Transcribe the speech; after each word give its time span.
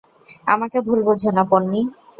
আমাকে 0.47 0.77
ভুল 0.85 0.99
বুঝো 1.07 1.29
না, 1.37 1.43
পোন্নি। 1.49 1.81